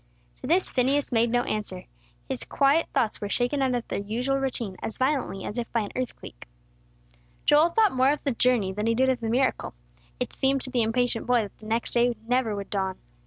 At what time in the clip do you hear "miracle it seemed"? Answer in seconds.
9.29-10.61